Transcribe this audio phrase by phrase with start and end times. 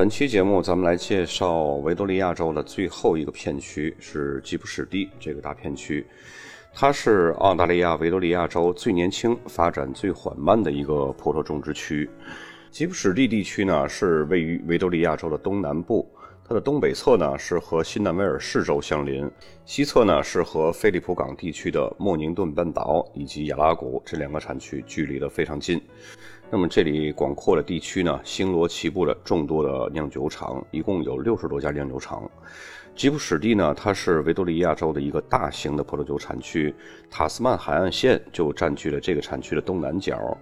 [0.00, 6.06] 本期节目，咱们来介绍维多利亚州的最后一个片区，是吉普史蒂这个大片区。
[6.72, 12.08] 它是澳大利亚维多利亚州最年轻、发展最缓慢的一个葡萄种植区。
[12.70, 16.10] 吉普史蒂地区呢，是位于维多利亚州的东南部。
[16.50, 19.30] 它的东北侧呢是和新南威尔士州相邻，
[19.64, 25.80] 西侧呢是和菲利普港地区的莫宁顿半岛以及亚拉谷这两个产区距离的非常近。
[26.50, 32.28] 那么这里广阔的地区呢，星罗棋布的众多的酿酒厂，一共有六十多家酿酒厂。
[32.96, 36.74] 吉普史蒂呢，它是维多利亚州的一个大型的葡萄酒产区，
[37.08, 40.36] 塔斯曼海岸线就占据了这个产区的东南角。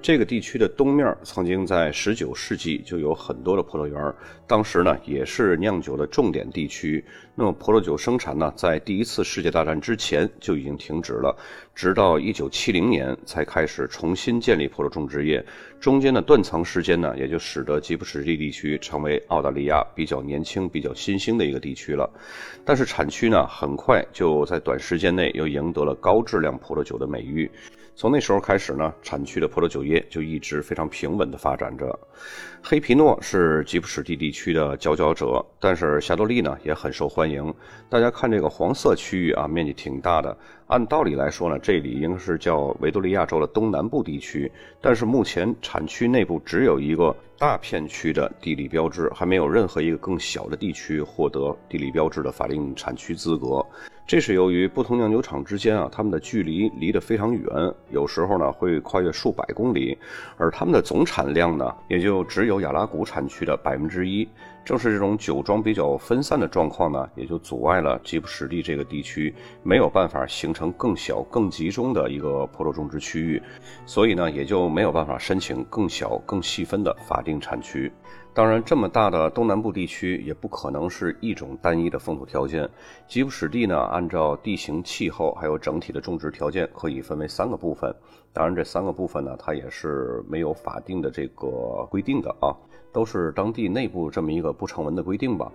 [0.00, 4.14] 这个地区的东面曾经在十九世纪就有很多的葡萄园，
[4.46, 7.04] 当时呢也是酿酒的重点地区。
[7.40, 11.32] 那么葡萄酒生产呢，在第一次世界大战之前就已经停止了，
[11.72, 15.46] 直到1970年才开始重新建立葡萄种植业。
[15.78, 22.10] 中间的断层时间呢，也就使得吉普史蒂地区成为澳大利亚比较年轻、比较新兴的一个地区了。
[22.64, 27.48] 但是产区呢，很快就在短时间内又赢得了高质量葡萄酒的美誉。
[27.94, 31.98] 从那时候开始呢，产区的葡萄酒业就一直非常平稳地发展着。
[32.62, 37.27] 黑皮诺是吉普史蒂地区的佼佼者，但是霞多丽呢也很受欢迎。
[37.88, 40.36] 大家看这个黄色区域啊，面积挺大的。
[40.66, 53.64] 按道理来说呢，这里应该是叫维多利亚州的东南部地区，但是目前产区内部只有一个大片区的地理标志，还没有任何一个更小的地区获得地理标志的法定产区资格。
[54.08, 57.44] 这是由于不同酿酒厂之间啊，他们的距离离得非常远，
[57.90, 59.98] 有时候呢会跨越数百公里，
[60.38, 64.26] 而他们的总产量呢，也就只有雅拉谷产区的百分之一。
[64.64, 73.42] 正是这种酒庄比较分散的状况呢，也就阻碍了吉普史蒂这个地区没有办法形成更小、更集中的一个葡萄种植区域，
[73.84, 77.92] 所以呢，也就没有办法申请更小、更细分的法定产区。
[78.38, 82.70] 当然，这么大的东南部地区也不可能是一种单一的风土条件。
[83.08, 87.92] 吉普史蒂呢，按照地形、气候还有整体的种植条件，可以分为三个部分。
[88.32, 92.54] 当然，这三个部分呢，它也是没有法定的这个规定的啊，
[92.92, 95.50] 都是当地内部这么一个不成文的规定吧。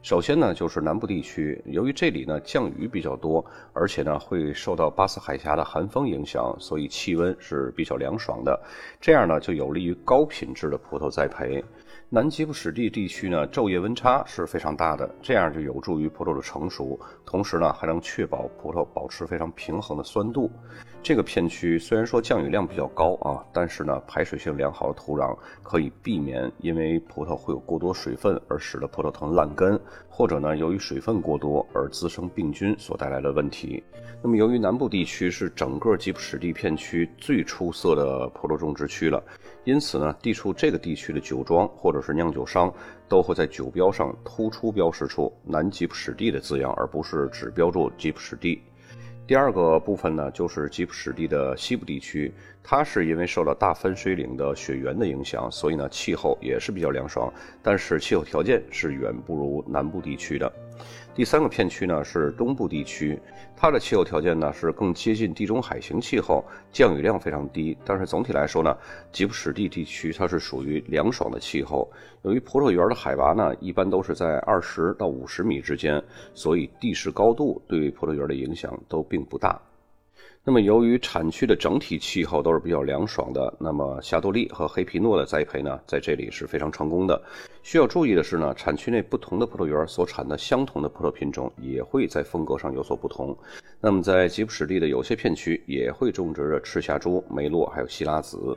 [0.00, 8.62] 首先呢，就是南部地区，由于这里呢降雨比较多，而且呢会受到巴斯海峡的寒风影响，所以气温是比较凉爽的，
[9.00, 11.64] 这样呢就有利于高品质的葡萄栽培。
[12.10, 20.50] 南吉普史蒂地区呢，昼夜温差是非常大的，这样就有助于葡萄的成熟，同时呢还能确保葡萄保持非常平衡的酸度。
[21.02, 29.78] 这个片区虽然说降雨量比较高啊，但是呢排水性良好的土壤可以避免因为葡萄会有过多水分而使得葡萄藤烂根，
[30.08, 33.82] 或者呢由于水分过多而滋生病菌所带来的问题。
[34.22, 39.22] 那么由于南部地区是整个吉普史蒂片区最出色的葡萄种植区了。
[39.64, 42.70] 因此呢，地处这个地区的酒庄或或者是酿酒商
[43.08, 48.60] 都会在酒标上突出标识出“南吉普史地”的字样，而不是只标注吉普史地。
[49.26, 52.30] 第二个部分呢，就是吉普史地的西部地区，
[52.62, 57.32] 它是因为受了大分水岭的雪原的影响，所以呢气候也是比较凉爽，
[57.62, 60.52] 但是气候条件是远不如南部地区的。
[61.18, 63.20] 第三个片区呢是东部地区，
[63.56, 67.76] 它的气候条件呢是更接近地中海型气候，降雨量非常低。
[67.84, 68.78] 但是总体来说呢，
[69.10, 71.90] 吉布什地地区它是属于凉爽的气候。
[72.22, 76.00] 由于葡萄园的海拔呢一般都是在二十到五十米之间，
[76.34, 79.60] 所以地势高度对葡萄园的影响都并不大。
[80.44, 87.20] 那么，由于产区的整体气候都是比较凉爽的，那么霞多丽和黑皮诺的栽培呢，在这里是非常成功的。
[87.62, 93.36] 需要注意的是呢，产区内不同的葡萄园所产的相同的葡萄品种，也会在风格上有所不同。
[93.78, 98.56] 那么，在吉普史蒂的有些片区也会种植着赤霞珠、梅洛还有希拉子。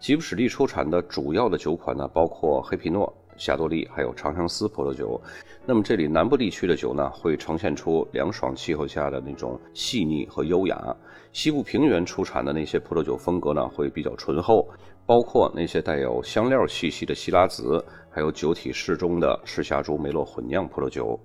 [0.00, 3.16] 吉普史蒂出产的主要的酒款呢，包括黑皮诺。
[3.36, 5.20] 霞多丽还有长相思葡萄酒，
[5.66, 10.76] 那么这里南部地区的酒呢，会呈现出凉爽气候下的那种细腻和优雅；
[11.32, 14.68] 西部平原出产的那些葡萄酒风格呢，会比较醇厚，
[15.06, 21.18] 包括那些带有香料气息的希拉子，还有酒体适中的赤霞珠梅洛混酿葡萄酒。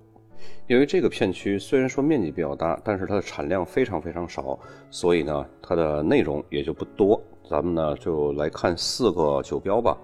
[0.68, 4.58] 由于这个片区虽然说面积比较大，但是它的产量非常非常少，
[4.90, 7.22] 所以呢，它的内容也就不多。
[7.50, 9.98] 咱们呢就来看四个酒标吧。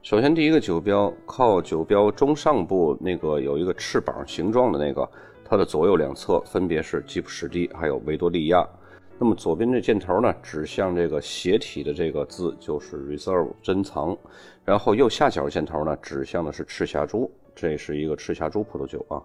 [0.00, 5.06] 首先，第一个酒标靠酒标中上部那个有一个翅膀形状的那个，
[5.44, 8.66] 它的左右两侧分别是吉普史蒂还有维多利亚。
[9.18, 14.16] 那么左边这箭头呢，指向这个斜体的这个字就是 reserve 珍藏，
[14.64, 19.20] 然后右下角箭头呢，指向的是赤霞珠，这是一个赤霞珠葡萄酒啊。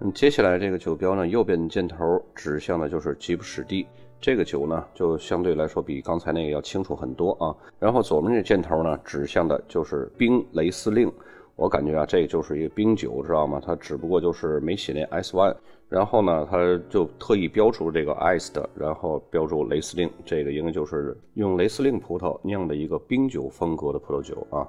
[0.00, 3.86] 嗯，接下来这个酒标呢，右边箭头指向的就是吉普史蒂，
[4.24, 7.54] 这个酒呢就相对来说比刚才那个要清楚很多啊。
[7.78, 11.12] 然后左面这箭头呢，指向的就是冰雷司令。
[11.56, 13.60] 我感觉啊，这就是一个冰酒，知道吗？
[13.62, 15.54] 它只不过就是没写那 S one，
[15.90, 16.56] 然后呢，它
[16.88, 24.66] 就特意标注这个 ice 的，然后标注雷司令，这个应该就是用雷司令葡萄酿的一个冰酒风格的葡萄酒啊。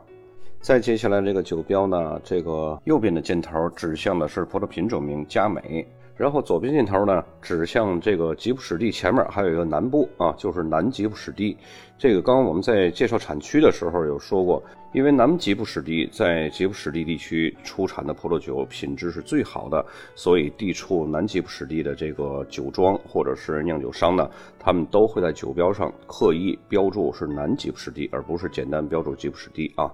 [0.62, 5.88] 再接下来这个酒标呢，这个右边的箭头指向的是葡萄品种名佳美。
[6.18, 11.58] 然后左边箭头呢，指向这个吉普史蒂前面还有一个南部啊，就是南吉普史蒂。
[11.98, 14.64] 这个刚刚我们在介绍产区的时候有说过，
[14.94, 19.86] 因为南吉普史蒂在吉普史蒂地区出产的葡萄酒品质是最好的，
[20.16, 29.92] 所以地处南吉普史蒂的这个酒庄或者是酿酒商呢，他们都会在酒标上刻意标注是南吉普史蒂，而不是简单标注吉普史蒂啊。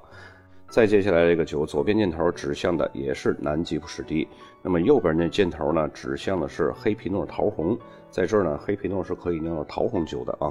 [0.71, 4.25] 再接下来这个酒，左边箭头指向的也是南吉普史蒂，
[4.61, 7.77] 那么右边那箭头呢，指向的是黑皮诺桃红。
[8.09, 10.47] 在这儿呢，黑皮诺是可以酿桃红酒的啊。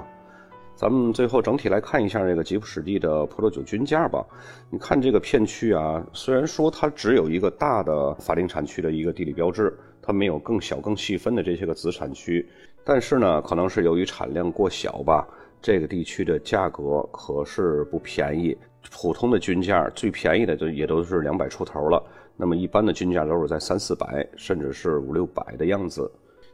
[0.74, 4.22] 咱们最后整体来看一下这个吉普史蒂的葡萄酒均价吧。
[4.68, 12.46] 你看这个片区啊，虽然说它只有一个大的法定产区的一个地理标志，它没有更小更细分的这些个子产区，
[12.84, 15.26] 但是呢，可能是由于产量过小吧，
[15.62, 18.54] 这个地区的价格可是不便宜。
[18.90, 22.02] 普通的均价最便宜的就也都是两百出头了，
[22.36, 26.10] 那么一般的均价都是在三四百，甚至是五六百的样子。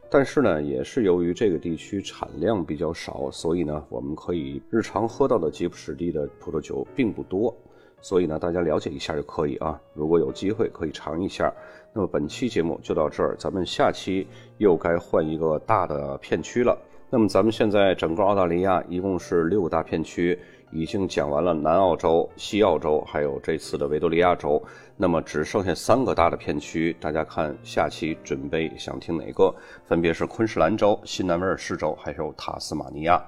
[0.09, 7.55] 但是呢，也是由于这个地区产量比较少，所以呢，我们可以日常喝到的吉普史蒂的葡萄酒并不多。
[7.99, 9.77] 所以呢，大家了解一下就可以啊。
[9.93, 11.51] 如果有机会可以尝一下。
[11.93, 14.27] 那么本期节目就到这儿，咱们下期
[14.59, 16.77] 又该换一个大的片区了。
[17.09, 20.37] 那么咱们现在整个澳大利亚一共是六个大片区。
[20.77, 24.61] 已经讲完了南澳洲、西澳洲，还有这次的维多利亚州，
[24.95, 29.51] 那么只剩下三个大的片区，大家看下期准备想听哪个？
[29.85, 33.19] 分别是昆士兰州、新南威尔士州，还有塔斯马尼亚。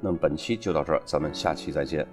[0.00, 2.06] 那么本期就到这儿，咱们下期再见。